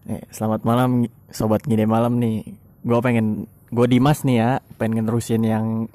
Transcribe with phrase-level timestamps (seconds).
[0.00, 0.90] Nih, selamat malam
[1.28, 2.56] sobat ngide malam nih.
[2.80, 4.50] Gue pengen gue Dimas nih ya,
[4.80, 5.86] pengen nerusin yang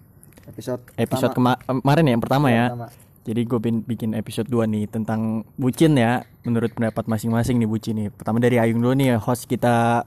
[0.45, 2.65] episode episode kema- kemarin ya yang pertama ya.
[2.71, 2.87] pertama.
[3.25, 3.59] Jadi gue
[3.89, 8.09] bikin episode 2 nih tentang bucin ya, menurut pendapat masing-masing nih bucin nih.
[8.13, 10.05] Pertama dari Ayung dulu nih, host kita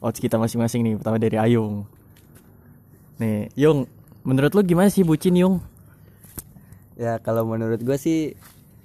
[0.00, 0.94] host kita masing-masing nih.
[0.96, 1.84] Pertama dari Ayung.
[3.20, 3.84] Nih, Yung,
[4.24, 5.60] menurut lu gimana sih bucin Yung?
[6.92, 8.36] ya kalau menurut gue sih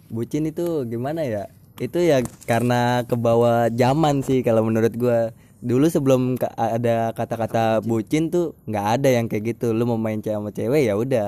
[0.08, 5.20] bucin itu gimana ya itu ya karena kebawa zaman sih kalau menurut gue
[5.62, 8.30] dulu sebelum ada kata-kata bucin.
[8.34, 9.74] tuh nggak ada yang kayak gitu.
[9.74, 11.28] Lu mau main cewek sama cewek ya udah.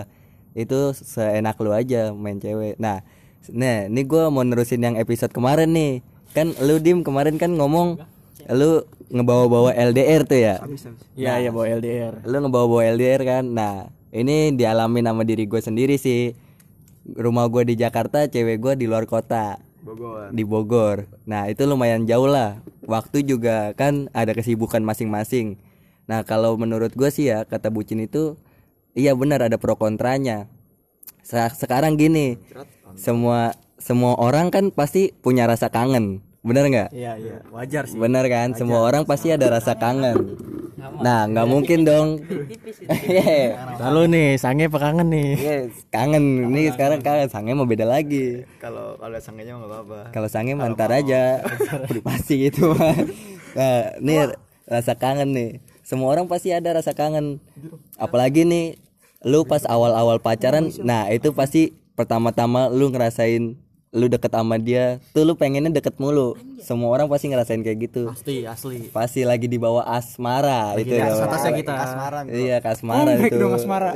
[0.57, 2.81] Itu seenak lu aja main cewek.
[2.81, 3.05] Nah
[3.49, 6.01] nah ini gue mau nerusin yang episode kemarin nih.
[6.33, 8.01] Kan lu dim kemarin kan ngomong
[8.49, 10.55] lu ngebawa-bawa LDR tuh ya?
[11.17, 12.25] Iya, ya bawa LDR.
[12.25, 13.45] lu ngebawa-bawa LDR kan?
[13.45, 16.33] Nah ini dialami sama diri gue sendiri sih.
[17.09, 20.29] Rumah gue di Jakarta cewek gue di luar kota Bogor.
[20.35, 20.97] di Bogor.
[21.23, 22.59] Nah itu lumayan jauh lah.
[22.85, 25.59] Waktu juga kan ada kesibukan masing-masing.
[26.09, 28.35] Nah kalau menurut gue sih ya kata bucin itu
[28.97, 30.49] iya benar ada pro kontranya.
[31.23, 32.41] Sekarang gini
[32.97, 36.25] semua semua orang kan pasti punya rasa kangen.
[36.39, 36.89] Bener nggak?
[36.95, 37.99] Iya, iya, wajar sih.
[37.99, 40.39] Bener kan, semua orang pasti ada rasa kangen.
[40.79, 42.07] Nah, nggak mungkin dong.
[42.89, 45.29] Iya, Lalu nih, sange apa kangen nih?
[45.37, 46.49] Yes, kangen.
[46.49, 48.43] Ini sekarang kangen, sange mau beda lagi.
[48.57, 49.99] Kalau kalau sangkanya mah nggak apa-apa.
[50.09, 51.43] Kalau sange mantar aja,
[52.01, 52.73] pasti gitu.
[53.53, 54.15] Nah, ini
[54.65, 55.49] rasa kangen nih.
[55.85, 57.41] Semua orang pasti ada rasa kangen.
[57.97, 58.77] Apalagi nih,
[59.25, 65.25] lu pas awal-awal pacaran, nah itu pasti pertama-tama lu ngerasain lu deket sama dia, tuh
[65.25, 66.37] lu pengennya deket mulu.
[66.61, 68.03] Semua orang pasti ngerasain kayak gitu.
[68.13, 68.85] Pasti asli.
[68.93, 71.09] pasti lagi di bawah asmara itu di ya.
[71.09, 71.73] atas atasnya kita.
[72.29, 73.37] iya kasmara itu.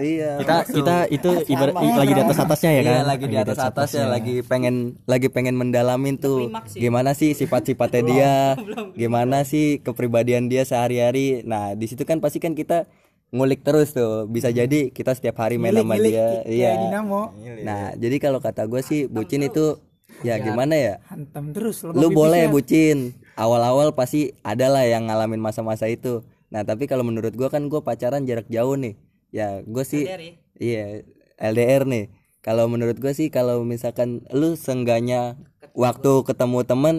[0.02, 0.31] iya.
[0.41, 2.94] Kita kita itu ibarat i- lagi di atas atasnya ya kan?
[2.94, 6.50] Iya lagi di atas atasnya lagi pengen lagi pengen mendalamin tuh.
[6.73, 8.33] Gimana sih sifat-sifatnya dia?
[8.97, 11.45] Gimana sih kepribadian dia sehari-hari?
[11.45, 12.89] Nah di situ kan pasti kan kita
[13.34, 14.30] ngulik terus tuh.
[14.30, 16.46] Bisa jadi kita setiap hari main sama dia.
[16.46, 16.78] iya.
[17.66, 19.81] Nah jadi kalau kata gue sih bucin itu
[20.22, 20.96] ya gimana ya?
[21.09, 23.18] hantam terus lu boleh bucin.
[23.34, 26.22] Awal-awal pasti ada lah yang ngalamin masa-masa itu.
[26.53, 28.94] Nah tapi kalau menurut gua kan gua pacaran jarak jauh nih.
[29.34, 30.06] Ya gue sih
[30.62, 31.02] iya
[31.41, 32.13] LDR nih.
[32.46, 35.34] Kalau menurut gue sih kalau misalkan lu sengganya
[35.74, 36.96] waktu ketemu temen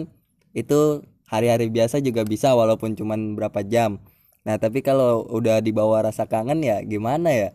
[0.51, 4.01] itu hari-hari biasa juga bisa walaupun cuman berapa jam
[4.45, 7.49] nah tapi kalau udah dibawa rasa kangen ya gimana ya?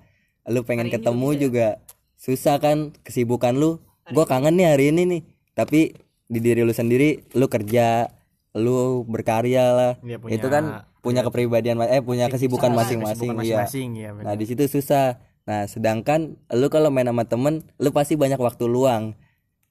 [0.50, 1.78] Lu pengen ketemu juga.
[2.18, 2.92] Susah kan?
[3.06, 3.78] Kesibukan lu.
[4.10, 5.22] Gua kangen nih hari ini nih.
[5.54, 5.94] Tapi
[6.26, 8.10] di diri lu sendiri lu kerja
[8.58, 9.92] lu berkarya lah.
[10.02, 10.64] Dia punya- itu kan
[11.00, 13.64] punya kepribadian eh punya kesibukan masing-masing iya,
[14.12, 14.24] benar.
[14.26, 15.22] nah di situ susah.
[15.48, 19.14] Nah sedangkan lu kalau main sama temen lu pasti banyak waktu luang.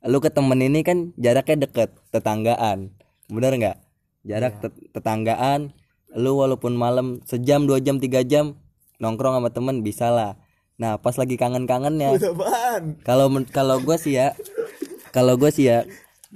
[0.08, 2.96] Lu ke temen ini kan jaraknya deket tetanggaan.
[3.28, 3.78] Bener nggak?
[4.24, 5.76] Jarak tet- tetanggaan
[6.18, 8.58] lu walaupun malam sejam dua jam tiga jam
[8.98, 10.36] nongkrong sama temen bisa lah.
[10.80, 12.18] Nah pas lagi kangen-kangennya.
[13.06, 14.34] Kalau kalau gue sih ya
[15.12, 15.86] kalau gue sih ya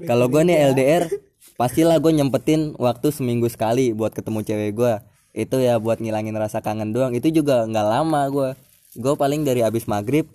[0.06, 1.10] kalau gue nih LDR
[1.56, 4.94] pastilah gue nyempetin waktu seminggu sekali buat ketemu cewek gue
[5.34, 7.14] itu ya buat ngilangin rasa kangen doang.
[7.18, 8.50] Itu juga nggak lama gue
[8.94, 10.30] gue paling dari abis maghrib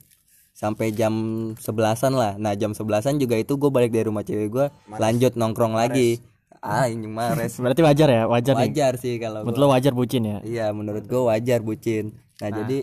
[0.50, 1.14] sampai jam
[1.62, 2.34] sebelasan lah.
[2.34, 4.66] Nah jam sebelasan juga itu gue balik dari rumah cewek gue
[4.98, 6.18] lanjut nongkrong lagi
[6.60, 8.62] ah injung mares Berarti wajar ya, wajar, nih.
[8.66, 9.64] wajar sih kalau Menurut gua.
[9.64, 10.38] lo wajar bucin ya?
[10.40, 12.04] Iya menurut gue wajar bucin.
[12.38, 12.78] Nah, jadi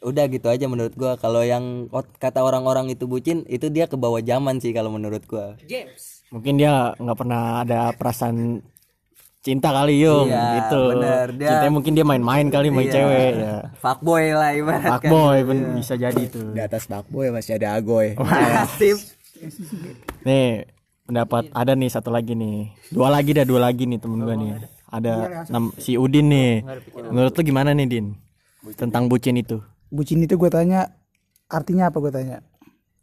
[0.00, 1.14] udah gitu aja menurut gua.
[1.14, 5.56] Kalau yang kata orang-orang itu bucin itu dia ke bawah zaman sih kalau menurut gua.
[6.28, 8.60] Mungkin dia nggak pernah ada perasaan
[9.40, 10.80] cinta kali Yung Iya, gitu.
[10.90, 11.26] bener.
[11.36, 13.56] Dia- Cintanya mungkin dia main-main kali main cewek ya.
[13.76, 15.36] Fuckboy lah ibarat Fuck boy
[15.74, 16.52] bisa jadi tuh.
[16.52, 18.16] Di atas bakboy masih ada agoy.
[18.74, 18.96] Sip.
[20.22, 20.64] Nih
[21.04, 22.72] pendapat ada nih satu lagi nih.
[22.88, 24.50] Dua lagi dah dua lagi nih temen gue nih.
[24.86, 25.12] Ada
[25.48, 26.64] nam- si Udin nih.
[27.04, 28.06] Menurut lu gimana nih Din?
[28.74, 29.60] Tentang bucin itu.
[29.86, 30.90] bucin itu gue tanya
[31.46, 32.42] artinya apa gue tanya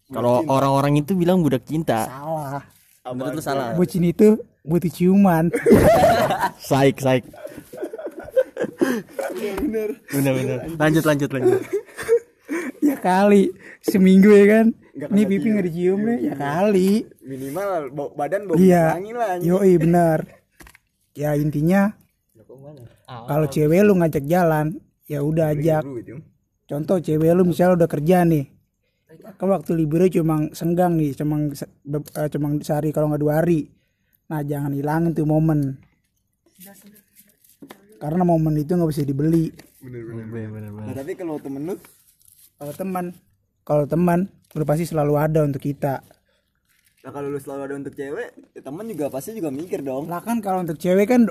[0.10, 2.04] Kalau orang-orang itu bilang budak cinta.
[2.04, 2.60] salah
[3.08, 3.72] Menurut lu salah.
[3.74, 5.48] bucin itu butuh ciuman
[6.62, 7.24] Saik, saik.
[9.58, 9.90] bener.
[10.10, 10.58] Bener, bener.
[10.76, 11.62] Lanjut, lanjut, lanjut.
[12.82, 17.08] ya kali seminggu ya kan ini pipi nggak dicium nih ya kali.
[17.24, 18.92] Minimal bau badan bau iya.
[18.92, 19.40] angin lah.
[19.40, 19.48] anjing.
[19.48, 20.20] yoi benar.
[21.16, 21.96] Ya intinya
[23.08, 25.84] kalau cewek lu ngajak jalan ya udah ajak.
[25.84, 26.20] Lu itu.
[26.68, 28.46] contoh cewek lu misalnya udah kerja nih.
[29.36, 33.72] Kan waktu liburnya cuma senggang nih cuma eh, cuma sehari kalau nggak dua hari.
[34.28, 35.80] Nah jangan hilangin tuh momen.
[38.00, 39.52] Karena momen itu nggak bisa dibeli.
[39.82, 41.76] Nah, tapi kalau temen lu?
[42.60, 43.06] Kalau teman
[43.64, 46.02] kalau teman udah pasti selalu ada untuk kita
[47.02, 50.06] Nah kalau lu selalu ada untuk cewek, ya temen juga pasti juga mikir dong.
[50.06, 51.26] lah kan kalau untuk cewek kan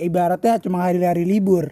[0.00, 1.68] ibaratnya cuma hari-hari libur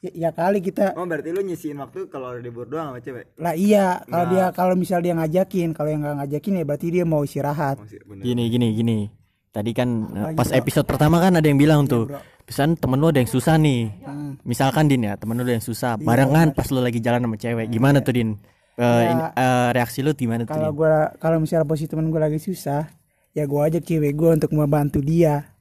[0.00, 3.36] ya, ya kali kita Oh berarti lu nyisiin waktu kalau libur doang sama cewek?
[3.36, 7.04] lah iya kalau dia kalau misal dia ngajakin kalau yang nggak ngajakin ya berarti dia
[7.04, 8.24] mau istirahat Masih bener.
[8.24, 8.98] Gini gini gini.
[9.52, 12.10] Tadi kan eh, pas episode pertama kan ada yang bilang tuh,
[12.42, 13.86] pesan temen lu ada yang susah nih.
[14.42, 15.94] Misalkan Din ya, temen lu ada yang susah.
[15.94, 17.70] Barengan pas lu lagi jalan sama cewek.
[17.70, 18.34] Gimana tuh Din?
[18.76, 20.50] Eh, ini- eh, reaksi lu gimana tuh?
[20.50, 22.90] kalau gua kalau misalnya posisi temen gue lagi susah
[23.30, 25.54] ya gua ajak cewek gue untuk membantu dia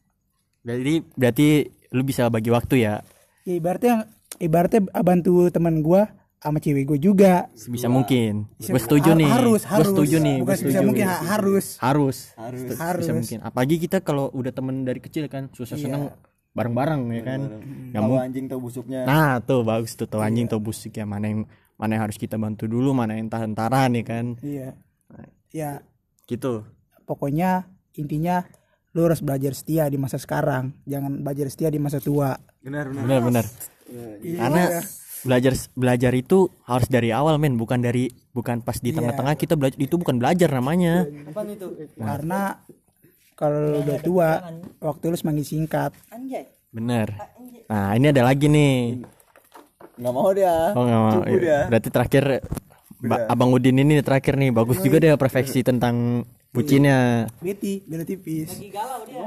[0.60, 1.48] Berarti berarti
[1.90, 3.06] lu bisa bagi waktu ya.
[3.44, 8.50] ya ibaratnya ibaratnya bantu teman gua sama cewek gue juga Sebisa mungkin.
[8.58, 9.30] Gue setuju Har- nih.
[9.30, 10.36] harus Gue harus setuju nih.
[10.40, 10.88] bukan sebisa setuju.
[10.90, 12.62] mungkin ha- harus harus Harus.
[12.76, 16.10] harus bisa mungkin apalagi kita kalau udah temen dari kecil kan susah seneng
[16.52, 17.40] bareng-bareng ya kan
[17.92, 19.04] Tahu mau anjing tahu busuknya.
[19.04, 21.42] nah tuh bagus tuh tuh anjing tuh busuk ya mana yang
[21.84, 24.26] mana yang harus kita bantu dulu mana yang tahan tahan ya kan.
[24.40, 24.70] Iya.
[25.52, 25.72] Ya.
[26.32, 26.64] gitu.
[27.04, 27.68] Pokoknya
[28.00, 28.48] intinya
[28.96, 30.72] lu harus belajar setia di masa sekarang.
[30.88, 32.40] Jangan belajar setia di masa tua.
[32.64, 33.04] Benar benar.
[33.04, 33.46] benar benar.
[34.24, 34.64] Karena
[35.28, 37.60] belajar belajar itu harus dari awal men.
[37.60, 41.04] Bukan dari bukan pas di tengah-tengah kita belajar itu bukan belajar namanya.
[42.00, 42.56] Karena
[43.36, 44.30] kalau lu udah tua
[44.80, 45.92] waktu lu semakin singkat.
[46.72, 47.12] Bener
[47.74, 49.02] nah ini ada lagi nih
[49.94, 50.56] Nggak mau dia.
[50.74, 51.12] Oh nggak mau.
[51.14, 51.40] Cukup Iya.
[51.40, 51.60] dia.
[51.70, 52.24] Berarti terakhir
[53.04, 57.28] Ba- Abang Udin ini terakhir nih bagus juga deh refleksi tentang bucinnya.
[57.42, 58.56] beti beda tipis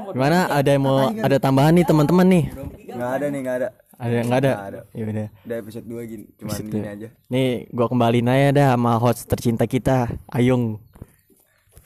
[0.09, 0.49] Gimana?
[0.49, 2.43] Ada yang mau ada tambahan nih teman-teman nih?
[2.89, 3.69] Nggak ada nih nggak ada.
[3.97, 4.51] Ada nggak ada?
[4.93, 5.27] Ya udah.
[5.45, 7.07] Udah episode 2 gini, cuman gini aja.
[7.27, 10.81] Nih gua kembaliin aja dah sama host tercinta kita, Ayung.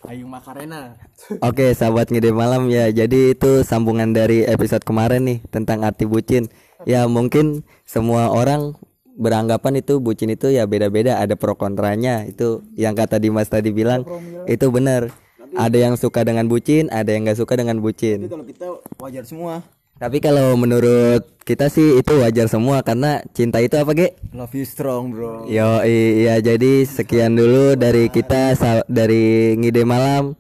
[0.02, 0.98] Ayung Makarena.
[1.40, 6.50] Oke sahabat ngide malam ya Jadi itu sambungan dari episode kemarin nih Tentang arti bucin
[6.86, 8.74] Ya mungkin semua orang
[9.22, 14.08] beranggapan itu bucin itu ya beda-beda Ada pro kontranya Itu yang kata Dimas tadi bilang
[14.50, 15.14] Itu benar
[15.54, 18.68] Ada yang suka dengan bucin Ada yang gak suka dengan Tapi bucin kalau kita
[18.98, 19.62] wajar semua.
[20.02, 24.18] Tapi kalau menurut kita sih itu wajar semua Karena cinta itu apa Ge?
[24.34, 25.46] Love you strong, bro.
[25.46, 28.58] Yo iya jadi sekian dulu dari kita
[28.90, 30.34] dari ngide malam.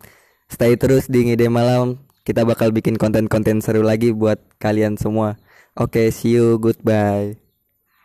[0.50, 2.02] Stay terus di ngide malam.
[2.26, 5.38] Kita bakal bikin konten-konten seru lagi buat kalian semua.
[5.76, 7.36] Oke, see you, goodbye.